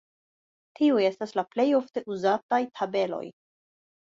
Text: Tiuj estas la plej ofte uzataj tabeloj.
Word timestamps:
Tiuj 0.79 1.03
estas 1.09 1.33
la 1.39 1.43
plej 1.51 1.67
ofte 1.81 2.03
uzataj 2.15 2.61
tabeloj. 2.81 3.23